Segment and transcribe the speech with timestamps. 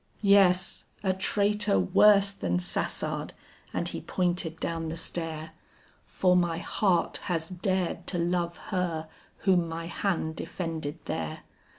[0.23, 3.33] "Yes, a traitor worse than Sassard;"
[3.71, 5.51] and he pointed down the stair,
[6.07, 9.07] "For my heart has dared to love her
[9.45, 11.41] whom my hand defended there.